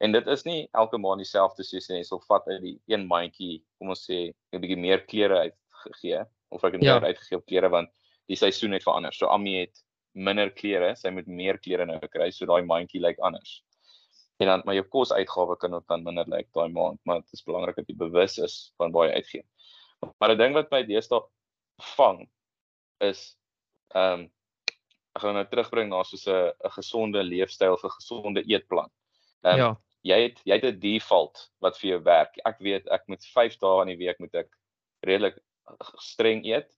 En 0.00 0.12
dit 0.12 0.26
is 0.26 0.44
nie 0.44 0.68
elke 0.72 0.98
maand 0.98 1.18
dieselfde 1.18 1.64
soos 1.64 1.88
jy 1.88 2.02
sal 2.02 2.20
vat 2.28 2.46
uit 2.48 2.62
die 2.62 2.80
een 2.86 3.06
mandjie, 3.06 3.64
kom 3.78 3.88
ons 3.88 4.04
sê 4.10 4.34
'n 4.52 4.60
bietjie 4.60 4.80
meer 4.80 5.04
klere 5.06 5.38
uitgegee 5.38 6.26
of 6.48 6.64
ek 6.64 6.78
het 6.78 6.82
ja. 6.82 6.98
meer 6.98 7.12
uitgegee 7.12 7.38
op 7.38 7.46
klere 7.46 7.68
want 7.68 7.90
die 8.28 8.36
seisoen 8.36 8.76
het 8.76 8.84
verander. 8.84 9.14
So 9.14 9.30
Ami 9.32 9.60
het 9.60 9.82
minder 10.12 10.50
klere, 10.50 10.94
sy 10.96 11.10
moet 11.14 11.26
meer 11.26 11.58
klere 11.62 11.86
nou 11.86 11.98
kry, 12.10 12.30
so 12.34 12.46
daai 12.48 12.62
mandjie 12.66 13.00
lyk 13.00 13.20
anders. 13.24 13.62
En 14.38 14.46
dan 14.46 14.62
maar 14.64 14.76
jou 14.78 14.86
kosuitgawe 14.86 15.56
kan 15.58 15.74
ook 15.74 15.86
dan 15.90 16.04
minder 16.06 16.28
lyk 16.30 16.48
daai 16.54 16.68
maand, 16.72 17.00
maar 17.04 17.22
dit 17.22 17.32
is 17.32 17.44
belangrik 17.46 17.76
dat 17.76 17.88
jy 17.90 17.96
bewus 17.98 18.38
is 18.38 18.56
van 18.78 18.92
waar 18.94 19.08
jy 19.08 19.20
uitgee. 19.22 19.44
Maar 20.18 20.34
'n 20.34 20.38
ding 20.38 20.54
wat 20.54 20.70
my 20.70 20.82
deesdae 20.86 21.22
vang 21.96 22.28
is 23.00 23.36
ehm 23.94 24.20
um, 24.20 24.30
ek 25.16 25.24
gaan 25.24 25.34
nou 25.34 25.46
terugbring 25.50 25.88
na 25.90 26.02
soos 26.04 26.26
'n 26.28 26.52
'n 26.52 26.74
gesonde 26.76 27.22
leefstyl 27.22 27.76
vir 27.76 27.90
gesonde 27.90 28.42
eetplan. 28.46 28.90
Ehm 29.42 29.54
um, 29.54 29.58
ja. 29.58 29.70
jy 30.02 30.18
het 30.22 30.40
jy 30.44 30.54
het 30.54 30.64
'n 30.64 30.80
default 30.80 31.50
wat 31.60 31.78
vir 31.78 31.90
jou 31.90 32.02
werk. 32.02 32.38
Ek 32.44 32.58
weet 32.58 32.86
ek 32.86 33.06
moet 33.08 33.24
5 33.34 33.58
dae 33.58 33.82
in 33.82 33.88
die 33.94 34.02
week 34.06 34.18
moet 34.18 34.34
ek 34.34 34.50
redelik 35.02 35.38
streng 36.02 36.44
eet 36.46 36.68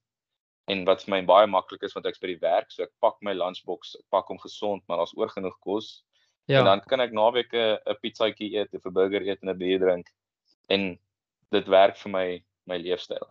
en 0.71 0.85
wat 0.85 1.03
vir 1.03 1.15
my 1.15 1.21
baie 1.27 1.49
maklik 1.49 1.83
is 1.83 1.95
want 1.97 2.07
ek's 2.09 2.21
by 2.21 2.31
die 2.31 2.41
werk, 2.41 2.71
so 2.71 2.83
ek 2.85 2.93
pak 3.03 3.17
my 3.25 3.33
lunchbox, 3.33 3.95
ek 3.99 4.07
pak 4.13 4.29
hom 4.31 4.39
gesond, 4.41 4.83
maar 4.87 5.01
daar's 5.01 5.15
oor 5.17 5.31
genoeg 5.31 5.57
kos. 5.65 6.03
Ja. 6.49 6.61
En 6.61 6.69
dan 6.69 6.81
kan 6.87 7.01
ek 7.03 7.13
naweek 7.15 7.53
'n 7.53 7.97
pizzaatjie 8.01 8.53
eet 8.57 8.73
of 8.73 8.85
'n 8.85 8.93
burger 8.93 9.25
eet 9.27 9.41
en 9.43 9.49
'n 9.49 9.57
bier 9.57 9.79
drink 9.79 10.07
en 10.69 10.97
dit 11.51 11.67
werk 11.67 11.97
vir 11.97 12.11
my 12.11 12.27
my 12.67 12.77
leefstyl. 12.77 13.27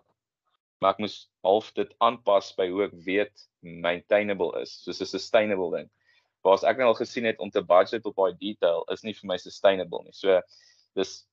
Maar 0.81 0.95
ek 0.95 1.03
moes 1.05 1.17
half 1.45 1.73
dit 1.75 1.91
aanpas 2.01 2.53
by 2.57 2.69
hoe 2.69 2.85
ek 2.85 2.95
weet 3.07 3.47
maintainable 3.61 4.53
is, 4.61 4.73
soos 4.85 5.01
'n 5.01 5.07
sustainable 5.07 5.71
ding. 5.77 5.91
Waar's 6.45 6.65
ek 6.65 6.79
nou 6.79 6.89
al 6.89 6.99
gesien 6.99 7.25
het 7.25 7.39
om 7.39 7.51
te 7.51 7.63
budget 7.63 8.07
op 8.07 8.17
daai 8.17 8.37
detail 8.39 8.85
is 8.93 9.03
nie 9.05 9.13
vir 9.13 9.29
my 9.29 9.37
sustainable 9.37 10.03
nie. 10.05 10.13
So 10.13 10.41
dis 10.95 11.27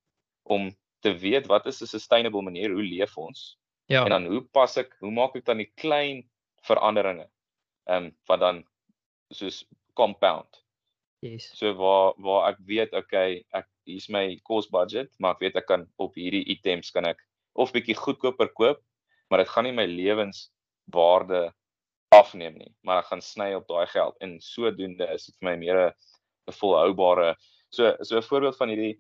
om 0.44 0.76
te 1.02 1.14
weet 1.14 1.48
wat 1.48 1.66
is 1.66 1.82
'n 1.82 1.88
sustainable 1.88 2.42
manier 2.42 2.72
hoe 2.72 2.84
leef 2.84 3.18
ons 3.18 3.58
Ja. 3.88 4.04
En 4.04 4.10
dan 4.10 4.26
hoe 4.26 4.42
pas 4.52 4.78
ek, 4.78 4.96
hoe 5.00 5.12
maak 5.12 5.36
ek 5.40 5.46
dan 5.48 5.62
die 5.64 5.72
klein 5.80 6.26
veranderinge? 6.68 7.30
Ehm 7.88 8.10
um, 8.10 8.16
wat 8.28 8.40
dan 8.44 8.64
soos 9.32 9.64
compound. 9.96 10.64
Yes. 11.24 11.48
So 11.58 11.74
waar 11.80 12.14
waar 12.22 12.52
ek 12.52 12.60
weet 12.68 12.94
okay, 12.94 13.46
ek 13.56 13.70
hier's 13.88 14.10
my 14.12 14.36
cost 14.44 14.72
budget, 14.76 15.10
maar 15.18 15.38
ek 15.38 15.46
weet 15.46 15.62
ek 15.64 15.70
kan 15.72 15.88
op 16.04 16.20
hierdie 16.20 16.44
items 16.52 16.92
kan 16.92 17.08
ek 17.08 17.24
of 17.58 17.72
bietjie 17.74 17.96
goedkoper 17.98 18.52
koop, 18.60 18.84
maar 19.32 19.42
dit 19.42 19.50
gaan 19.50 19.66
nie 19.66 19.74
my 19.74 19.88
lewenswaarde 19.90 21.48
afneem 22.14 22.60
nie, 22.60 22.72
maar 22.84 23.02
ek 23.02 23.10
gaan 23.10 23.24
sny 23.24 23.50
op 23.58 23.66
daai 23.72 23.88
geld 23.92 24.20
en 24.24 24.38
sodoende 24.44 25.08
is 25.16 25.26
dit 25.28 25.36
vir 25.40 25.50
my 25.50 25.56
meer 25.64 25.80
'n 25.88 26.56
volhoubare. 26.60 27.36
So 27.72 27.96
so 28.04 28.18
'n 28.18 28.30
voorbeeld 28.30 28.58
van 28.60 28.70
hierdie 28.70 29.00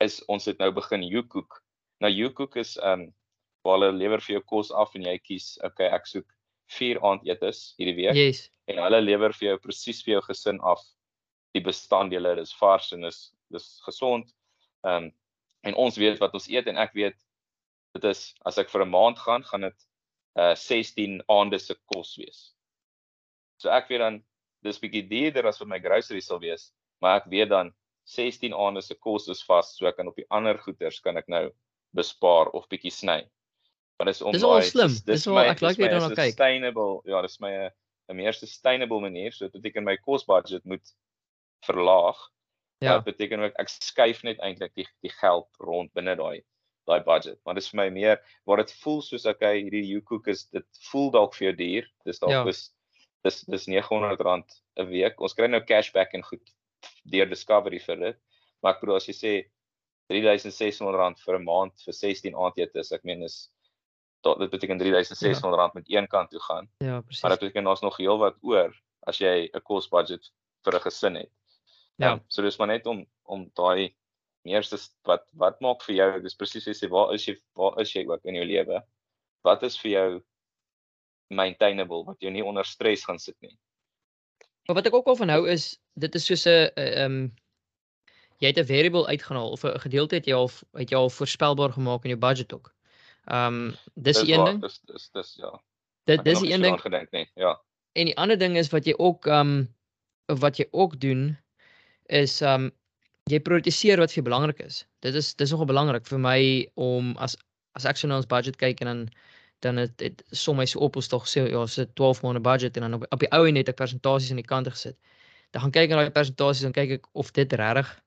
is 0.00 0.24
ons 0.26 0.44
het 0.48 0.58
nou 0.58 0.72
begin 0.72 1.02
YouCook. 1.02 1.62
Nou 2.00 2.10
YouCook 2.10 2.56
is 2.56 2.76
ehm 2.80 3.06
um, 3.06 3.12
waar 3.64 3.78
hulle 3.78 3.92
lewer 3.96 4.20
vir 4.20 4.38
jou 4.38 4.42
kos 4.54 4.70
af 4.70 4.94
en 4.98 5.06
jy 5.06 5.16
kies, 5.22 5.54
okay, 5.64 5.88
ek 5.94 6.06
soek 6.10 6.26
4 6.72 7.00
aandetes 7.04 7.72
hierdie 7.78 7.96
week. 7.98 8.16
Yes. 8.16 8.46
En 8.70 8.80
hulle 8.82 9.00
lewer 9.02 9.34
vir 9.36 9.52
jou 9.52 9.58
presies 9.62 10.02
vir 10.04 10.16
jou 10.16 10.22
gesin 10.28 10.60
af 10.60 10.82
die 11.52 11.62
bestanddele, 11.64 12.36
dis 12.38 12.54
vars 12.60 12.92
en 12.96 13.06
dis 13.08 13.20
dis 13.52 13.68
gesond. 13.86 14.30
Ehm 14.86 15.08
um, 15.08 15.12
en 15.62 15.76
ons 15.78 15.94
weet 15.94 16.18
wat 16.18 16.32
ons 16.34 16.48
eet 16.50 16.66
en 16.66 16.78
ek 16.82 16.94
weet 16.98 17.14
dit 17.94 18.06
is 18.10 18.22
as 18.48 18.56
ek 18.58 18.70
vir 18.72 18.82
'n 18.82 18.90
maand 18.90 19.18
gaan, 19.18 19.44
gaan 19.46 19.68
dit 19.68 19.84
uh 20.40 20.54
16 20.56 21.20
aande 21.28 21.58
se 21.60 21.76
kos 21.92 22.16
wees. 22.18 22.40
So 23.60 23.70
ek 23.70 23.88
weet 23.88 24.02
dan 24.02 24.22
dis 24.64 24.80
bietjie 24.80 25.04
duurder 25.06 25.46
as 25.46 25.60
wat 25.60 25.68
my 25.68 25.78
groceries 25.78 26.26
sal 26.26 26.40
wees, 26.40 26.72
maar 27.00 27.20
ek 27.20 27.28
weet 27.30 27.50
dan 27.50 27.72
16 28.10 28.54
aande 28.54 28.82
se 28.82 28.94
kos 28.94 29.28
is 29.28 29.42
vas, 29.46 29.76
so 29.76 29.86
ek 29.86 29.96
kan 29.96 30.08
op 30.08 30.16
die 30.16 30.26
ander 30.30 30.58
goeders 30.58 31.00
kan 31.00 31.16
ek 31.16 31.28
nou 31.28 31.50
bespaar 31.94 32.50
of 32.56 32.66
bietjie 32.68 32.90
sny. 32.90 33.22
Maar 33.98 34.10
dis 34.10 34.22
om 34.22 34.32
dis 34.32 34.42
al 34.42 34.62
slim. 34.66 34.88
Dis, 34.88 35.04
dis 35.06 35.26
al 35.30 35.38
ek 35.44 35.60
like 35.60 35.80
dit 35.80 35.90
dan 35.90 36.14
kyk. 36.14 36.34
Sustainable. 36.34 37.00
Ja, 37.08 37.22
dis 37.22 37.38
my 37.40 37.52
'n 37.52 37.70
'n 38.10 38.16
meer 38.16 38.34
sustainable 38.34 39.00
manier 39.00 39.32
so 39.32 39.46
dit 39.46 39.52
beteken 39.60 39.84
my 39.84 39.96
cost 39.96 40.26
budget 40.26 40.64
moet 40.64 40.94
verlaag. 41.66 42.18
Ja. 42.78 42.96
Dit 42.98 43.04
beteken 43.04 43.44
ook 43.46 43.58
ek 43.62 43.68
skuif 43.68 44.22
net 44.22 44.40
eintlik 44.42 44.74
die 44.74 44.88
die 45.06 45.12
geld 45.20 45.48
rond 45.58 45.92
binne 45.92 46.16
daai 46.18 46.42
daai 46.90 47.00
budget. 47.06 47.38
Maar 47.44 47.54
dis 47.54 47.70
vir 47.70 47.78
my 47.78 47.88
meer 47.94 48.18
waar 48.44 48.62
dit 48.62 48.72
voel 48.82 49.02
soos 49.02 49.26
okay, 49.26 49.62
hierdie 49.62 49.84
YouCook 49.86 50.26
is 50.26 50.48
dit 50.50 50.66
voel 50.90 51.10
dalk 51.14 51.36
vir 51.38 51.50
jou 51.50 51.56
duur. 51.60 51.88
Dis 52.04 52.18
dalk 52.18 52.32
ja. 52.32 52.42
is 52.50 52.72
dis 53.22 53.44
dis 53.46 53.68
R900 53.70 54.58
'n 54.80 54.88
week. 54.90 55.20
Ons 55.20 55.34
kry 55.38 55.46
nou 55.46 55.62
cashback 55.62 56.14
en 56.14 56.26
goed 56.26 56.42
deur 57.06 57.28
Discovery 57.30 57.78
vir 57.78 57.96
dit. 57.96 58.18
Maar 58.62 58.74
ek 58.74 58.80
bedoel 58.82 58.98
as 58.98 59.06
jy 59.06 59.14
sê 59.14 59.32
R3600 60.12 61.22
vir 61.24 61.38
'n 61.38 61.44
maand 61.44 61.74
vir 61.86 61.94
16 61.94 62.34
aandete, 62.34 62.82
ek 62.94 63.04
meen 63.04 63.22
is 63.22 63.51
dat 64.22 64.38
dit 64.38 64.50
beteken 64.50 64.80
R3600 64.80 65.58
ja. 65.58 65.70
met 65.72 65.90
een 65.90 66.06
kant 66.06 66.30
toe 66.30 66.40
gaan. 66.40 66.68
Ja, 66.78 67.00
presies. 67.00 67.22
Maar 67.22 67.30
dit 67.30 67.40
beteken 67.40 67.64
daar's 67.64 67.80
nog 67.80 67.96
heel 67.96 68.18
wat 68.18 68.36
oor 68.40 68.82
as 69.00 69.18
jy 69.18 69.50
'n 69.52 69.62
cost 69.62 69.90
budget 69.90 70.30
vir 70.64 70.74
'n 70.74 70.80
gesin 70.80 71.14
het. 71.14 71.30
Ja, 71.96 72.08
ja 72.08 72.22
so 72.28 72.42
dis 72.42 72.58
maar 72.58 72.70
net 72.70 72.86
om 72.86 73.06
om 73.22 73.50
daai 73.54 73.94
eerste 74.42 74.78
wat 75.02 75.26
wat 75.38 75.60
maak 75.60 75.82
vir 75.82 75.94
jou, 75.94 76.20
dis 76.22 76.34
presies 76.34 76.66
jy 76.66 76.74
sê, 76.74 76.88
waar 76.90 77.14
is 77.14 77.26
jy 77.26 77.36
waar 77.58 77.80
is 77.80 77.92
jy 77.94 78.06
ook 78.06 78.24
in 78.24 78.34
jou 78.34 78.44
lewe? 78.44 78.82
Wat 79.42 79.62
is 79.62 79.78
vir 79.80 79.90
jou 79.90 80.22
maintainable 81.28 82.04
wat 82.04 82.20
jou 82.20 82.30
nie 82.32 82.44
onder 82.44 82.64
stres 82.64 83.04
gaan 83.04 83.18
sit 83.18 83.36
nie? 83.40 83.56
Maar 84.66 84.76
wat 84.76 84.86
ek 84.86 84.94
ook 84.94 85.06
al 85.06 85.16
van 85.16 85.28
hou 85.28 85.46
is 85.50 85.78
dit 85.94 86.14
is 86.14 86.26
soos 86.26 86.46
'n 86.46 86.70
ehm 86.76 87.04
um, 87.04 87.34
jy 88.38 88.48
het 88.50 88.58
'n 88.58 88.66
variable 88.66 89.06
uitgehaal 89.06 89.50
of 89.50 89.64
'n 89.64 89.78
gedeelte 89.78 90.14
het 90.14 90.26
jy 90.26 90.34
al 90.34 90.50
het 90.74 90.90
jy 90.90 90.96
al 90.96 91.10
voorspelbaar 91.10 91.72
gemaak 91.72 92.04
in 92.04 92.10
jou 92.10 92.18
budget 92.18 92.52
ook. 92.52 92.74
Ehm 93.24 93.54
um, 93.54 93.74
dis 93.94 94.18
die 94.20 94.34
een 94.34 94.44
ding. 94.44 94.60
Dis 94.60 94.80
dis 94.84 95.10
dis 95.12 95.34
ja. 95.38 95.60
Dit 96.04 96.24
dis 96.24 96.40
die 96.40 96.52
een 96.52 96.62
ding. 96.62 96.80
gedink 96.80 97.10
nie. 97.10 97.30
Ja. 97.34 97.60
En 97.92 98.04
die 98.04 98.16
ander 98.16 98.38
ding 98.38 98.56
is 98.56 98.70
wat 98.70 98.84
jy 98.84 98.94
ook 98.98 99.26
ehm 99.26 99.56
um, 100.26 100.38
wat 100.40 100.56
jy 100.56 100.66
ook 100.70 101.00
doen 101.00 101.38
is 102.06 102.40
ehm 102.40 102.64
um, 102.64 102.70
jy 103.30 103.38
prioritiseer 103.40 103.98
wat 104.02 104.10
vir 104.10 104.22
jou 104.22 104.26
belangrik 104.26 104.58
is. 104.58 104.86
Dit 105.06 105.14
is 105.14 105.34
dis 105.34 105.50
nogal 105.50 105.70
belangrik 105.70 106.06
vir 106.06 106.18
my 106.18 106.40
om 106.74 107.14
as 107.16 107.36
as 107.78 107.86
ek 107.86 107.96
so 107.96 108.08
na 108.08 108.18
ons 108.18 108.26
budget 108.26 108.56
kyk 108.56 108.80
en 108.80 108.86
dan 108.86 109.08
dan 109.62 109.76
het 109.76 109.96
dit 109.98 110.22
som 110.30 110.56
my 110.58 110.66
so 110.66 110.80
op 110.82 110.96
ons 110.96 111.08
tog 111.08 111.26
sê 111.30 111.46
ja, 111.46 111.66
so 111.66 111.84
12 111.94 112.22
maande 112.22 112.40
budget 112.40 112.76
en 112.76 112.82
dan 112.82 112.94
op, 112.94 113.06
op 113.14 113.20
die 113.22 113.30
ou 113.30 113.46
en 113.46 113.54
net 113.54 113.68
ek 113.68 113.78
persentasies 113.78 114.30
aan 114.30 114.42
die 114.42 114.48
kant 114.48 114.68
gesit. 114.68 114.98
Dan 115.54 115.62
gaan 115.62 115.70
kyk 115.70 115.90
na 115.90 116.02
daai 116.02 116.10
persentasies 116.10 116.66
en 116.66 116.74
kyk 116.74 116.98
ek 116.98 117.06
of 117.12 117.30
dit 117.32 117.52
regtig 117.52 118.02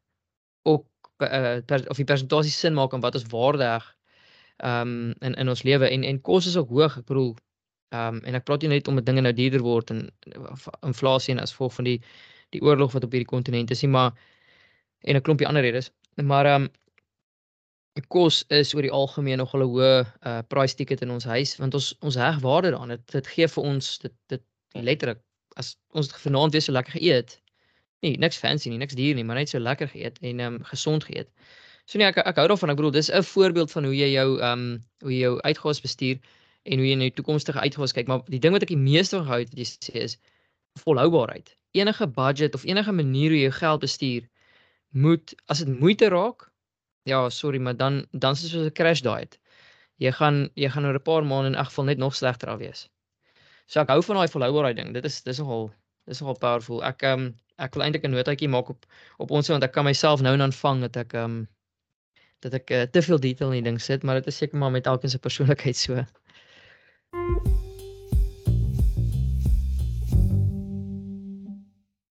ook 0.68 0.86
uh, 1.24 1.62
per, 1.66 1.88
of 1.90 1.96
die 1.96 2.06
persentasies 2.06 2.60
sin 2.60 2.76
maak 2.76 2.94
en 2.94 3.00
wat 3.06 3.16
is 3.16 3.30
waardig 3.32 3.84
ehm 3.84 3.95
um, 4.64 5.14
in 5.20 5.34
in 5.34 5.50
ons 5.50 5.64
lewe 5.64 5.90
en 5.90 6.04
en 6.04 6.22
kos 6.22 6.46
is 6.46 6.58
ook 6.58 6.70
hoog. 6.70 6.98
Ek 6.98 7.06
bedoel 7.06 7.36
um, 7.90 8.22
en 8.24 8.36
ek 8.36 8.46
praat 8.48 8.62
nie 8.62 8.70
net 8.76 8.88
om 8.88 9.02
dinge 9.04 9.22
nou 9.22 9.34
duurder 9.34 9.62
word 9.66 9.92
en 9.92 10.08
inflasie 10.82 11.36
en 11.36 11.44
as 11.44 11.52
gevolg 11.56 11.74
van 11.80 11.90
die 11.92 12.00
die 12.56 12.62
oorlog 12.62 12.94
wat 12.94 13.04
op 13.04 13.12
hierdie 13.12 13.30
kontinent 13.30 13.72
is 13.72 13.82
nie, 13.84 13.92
maar 13.92 14.14
en 15.04 15.16
'n 15.16 15.22
klompie 15.22 15.48
ander 15.48 15.62
redes. 15.62 15.92
Maar 16.16 16.46
ehm 16.46 16.64
um, 16.64 16.70
kos 18.12 18.44
is 18.48 18.74
oor 18.76 18.82
die 18.82 18.92
algemeen 18.92 19.38
nog 19.38 19.54
'n 19.56 19.62
hoë 19.62 20.06
uh 20.26 20.42
price 20.48 20.76
ticket 20.76 21.02
in 21.02 21.12
ons 21.12 21.24
huis 21.24 21.56
want 21.58 21.74
ons 21.74 21.96
ons 22.00 22.16
heg 22.16 22.40
waarde 22.40 22.72
daaraan. 22.72 22.90
Dit 22.90 23.12
dit 23.12 23.28
gee 23.28 23.48
vir 23.48 23.64
ons 23.64 23.98
dit 24.00 24.14
dit 24.28 24.44
letterlik 24.72 25.20
as 25.56 25.78
ons 25.92 26.12
vanaand 26.12 26.52
weer 26.52 26.62
so 26.62 26.72
lekker 26.72 27.00
geëet. 27.00 27.42
Nee, 28.02 28.18
niks 28.18 28.38
fancy 28.38 28.70
nie, 28.70 28.78
niks 28.78 28.96
duur 28.96 29.16
nie, 29.16 29.24
maar 29.24 29.36
net 29.36 29.50
so 29.50 29.60
lekker 29.60 29.88
geëet 29.88 30.20
en 30.22 30.40
um, 30.40 30.64
gesond 30.64 31.04
geëet. 31.04 31.30
So 31.86 32.00
nee, 32.02 32.08
ek 32.08 32.18
ek 32.18 32.40
hou 32.42 32.48
daarvan. 32.50 32.72
Ek 32.74 32.80
bedoel, 32.80 32.96
dis 32.96 33.12
'n 33.12 33.24
voorbeeld 33.24 33.72
van 33.72 33.86
hoe 33.86 33.96
jy 33.96 34.10
jou 34.14 34.30
ehm 34.40 34.52
um, 34.52 34.80
hoe 35.06 35.12
jy 35.14 35.20
jou 35.20 35.36
uitgawes 35.42 35.82
bestuur 35.82 36.18
en 36.64 36.82
hoe 36.82 36.88
jy 36.88 36.96
na 36.96 37.10
die 37.10 37.18
toekomstige 37.20 37.62
uitgawes 37.62 37.94
kyk. 37.94 38.08
Maar 38.10 38.24
die 38.34 38.40
ding 38.42 38.56
wat 38.56 38.66
ek 38.66 38.74
die 38.74 38.82
meeste 38.82 39.20
van 39.20 39.28
hou 39.30 39.40
het 39.44 39.52
wat 39.54 39.60
jy 39.62 39.68
sê 39.70 40.02
is 40.08 40.18
volhoubaarheid. 40.82 41.54
Enige 41.78 42.08
budget 42.08 42.56
of 42.56 42.66
enige 42.66 42.92
manier 42.92 43.30
hoe 43.30 43.40
jy 43.40 43.50
jou 43.50 43.58
geld 43.60 43.86
bestuur 43.86 44.26
moet 45.06 45.36
as 45.52 45.62
dit 45.62 45.80
moeite 45.80 46.10
raak, 46.10 46.50
ja, 47.06 47.30
sorry, 47.30 47.60
maar 47.60 47.78
dan 47.78 48.06
dan 48.12 48.34
is 48.34 48.42
dit 48.42 48.52
soos 48.52 48.66
'n 48.66 48.74
crash 48.74 49.02
diet. 49.06 49.38
Jy 50.02 50.12
gaan 50.12 50.50
jy 50.56 50.70
gaan 50.70 50.86
oor 50.86 50.98
'n 50.98 51.08
paar 51.10 51.24
maande 51.24 51.54
in 51.54 51.56
elk 51.56 51.70
geval 51.70 51.86
net 51.86 51.98
nog 51.98 52.16
slegter 52.16 52.50
af 52.50 52.60
wees. 52.60 52.90
So 53.68 53.80
ek 53.82 53.90
hou 53.90 54.02
van 54.02 54.16
daai 54.16 54.28
volhoubaarheid 54.28 54.76
ding. 54.76 54.94
Dit 54.94 55.06
is 55.06 55.22
dis 55.22 55.38
nogal 55.38 55.72
dis 56.06 56.20
nogal 56.22 56.38
powerful. 56.38 56.84
Ek 56.84 57.04
ehm 57.04 57.20
um, 57.20 57.34
ek 57.58 57.74
wil 57.76 57.84
eintlik 57.84 58.04
'n 58.04 58.12
notaatjie 58.12 58.50
maak 58.50 58.70
op 58.70 58.86
op 59.18 59.32
ons 59.32 59.48
want 59.48 59.64
ek 59.64 59.72
kan 59.72 59.86
myself 59.86 60.22
nou 60.22 60.34
en 60.34 60.40
dan 60.40 60.54
vang 60.54 60.82
dat 60.82 60.98
ek 60.98 61.14
ehm 61.14 61.24
um, 61.24 61.48
dat 62.40 62.54
ek 62.54 62.72
uh, 62.72 62.82
te 62.82 63.02
veel 63.02 63.20
detail 63.20 63.52
in 63.52 63.64
die 63.64 63.70
ding 63.72 63.82
sit, 63.82 64.04
maar 64.04 64.22
dit 64.22 64.28
is 64.28 64.38
seker 64.38 64.58
maar 64.58 64.72
met 64.72 64.86
elkeen 64.86 65.10
se 65.10 65.20
persoonlikheid 65.20 65.78
so. 65.78 66.06